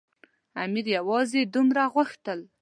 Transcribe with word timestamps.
امیر 0.63 0.85
یوازې 0.97 1.41
دومره 1.55 1.83
غوښتل. 1.93 2.39